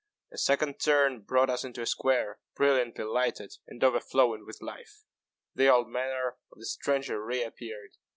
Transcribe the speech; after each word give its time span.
A 0.31 0.37
second 0.39 0.79
turn 0.79 1.21
brought 1.21 1.51
us 1.51 1.63
into 1.63 1.83
a 1.83 1.85
square, 1.85 2.39
brilliantly 2.55 3.03
lighted, 3.05 3.57
and 3.67 3.83
overflowing 3.83 4.47
with 4.47 4.59
life. 4.59 5.03
The 5.53 5.69
old 5.71 5.89
manner 5.89 6.37
of 6.51 6.57
the 6.57 6.65
stranger 6.65 7.23
re 7.23 7.43
appeared. 7.43 7.97